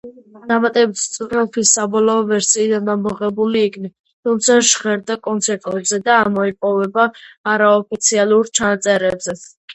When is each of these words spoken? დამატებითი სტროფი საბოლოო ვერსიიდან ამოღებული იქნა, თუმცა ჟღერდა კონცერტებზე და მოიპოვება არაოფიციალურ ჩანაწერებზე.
დამატებითი 0.51 1.01
სტროფი 1.01 1.63
საბოლოო 1.71 2.23
ვერსიიდან 2.31 2.89
ამოღებული 2.93 3.61
იქნა, 3.67 3.91
თუმცა 4.29 4.57
ჟღერდა 4.71 5.19
კონცერტებზე 5.29 6.01
და 6.09 6.17
მოიპოვება 6.41 7.07
არაოფიციალურ 7.55 8.53
ჩანაწერებზე. 8.63 9.41